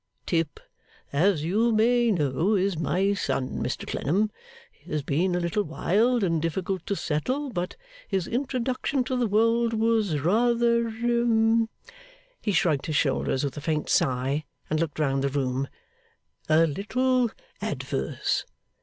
'Tip 0.25 0.59
as 1.13 1.43
you 1.43 1.71
may 1.71 2.09
know 2.09 2.55
is 2.55 2.75
my 2.75 3.13
son, 3.13 3.61
Mr 3.63 3.85
Clennam. 3.85 4.31
He 4.71 4.91
has 4.91 5.03
been 5.03 5.35
a 5.35 5.39
little 5.39 5.61
wild, 5.61 6.23
and 6.23 6.41
difficult 6.41 6.83
to 6.87 6.95
settle, 6.95 7.51
but 7.51 7.75
his 8.07 8.25
introduction 8.27 9.03
to 9.03 9.15
the 9.15 9.27
world 9.27 9.73
was 9.73 10.19
rather' 10.19 10.89
he 12.41 12.51
shrugged 12.51 12.87
his 12.87 12.95
shoulders 12.95 13.43
with 13.43 13.57
a 13.57 13.61
faint 13.61 13.89
sigh, 13.89 14.45
and 14.71 14.79
looked 14.79 14.97
round 14.97 15.23
the 15.23 15.29
room 15.29 15.67
'a 16.49 16.65
little 16.65 17.29
adverse. 17.61 18.43